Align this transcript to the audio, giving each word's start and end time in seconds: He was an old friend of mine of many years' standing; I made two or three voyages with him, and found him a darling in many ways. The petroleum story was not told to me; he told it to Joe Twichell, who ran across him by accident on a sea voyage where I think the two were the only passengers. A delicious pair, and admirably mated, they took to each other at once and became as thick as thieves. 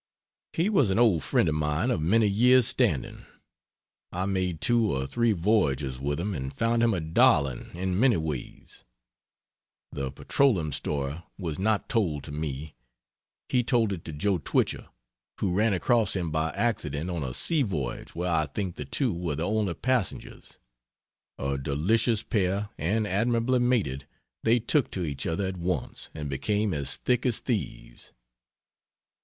He 0.53 0.67
was 0.67 0.89
an 0.89 0.97
old 0.97 1.21
friend 1.21 1.47
of 1.47 1.53
mine 1.53 1.91
of 1.91 2.01
many 2.01 2.25
years' 2.25 2.65
standing; 2.67 3.23
I 4.11 4.25
made 4.25 4.59
two 4.59 4.91
or 4.91 5.05
three 5.05 5.31
voyages 5.31 5.99
with 5.99 6.19
him, 6.19 6.33
and 6.33 6.51
found 6.51 6.81
him 6.81 6.91
a 6.95 6.99
darling 6.99 7.69
in 7.75 7.99
many 7.99 8.17
ways. 8.17 8.83
The 9.91 10.11
petroleum 10.11 10.71
story 10.73 11.17
was 11.37 11.59
not 11.59 11.87
told 11.87 12.23
to 12.23 12.31
me; 12.31 12.73
he 13.47 13.61
told 13.63 13.93
it 13.93 14.03
to 14.05 14.11
Joe 14.11 14.39
Twichell, 14.39 14.85
who 15.39 15.53
ran 15.53 15.71
across 15.71 16.15
him 16.15 16.31
by 16.31 16.49
accident 16.53 17.11
on 17.11 17.21
a 17.21 17.31
sea 17.31 17.61
voyage 17.61 18.15
where 18.15 18.31
I 18.31 18.47
think 18.47 18.77
the 18.77 18.85
two 18.85 19.13
were 19.13 19.35
the 19.35 19.45
only 19.47 19.75
passengers. 19.75 20.57
A 21.37 21.59
delicious 21.59 22.23
pair, 22.23 22.69
and 22.75 23.05
admirably 23.05 23.59
mated, 23.59 24.07
they 24.43 24.57
took 24.57 24.89
to 24.93 25.03
each 25.03 25.27
other 25.27 25.45
at 25.45 25.57
once 25.57 26.09
and 26.15 26.27
became 26.27 26.73
as 26.73 26.95
thick 26.95 27.23
as 27.23 27.37
thieves. 27.39 28.13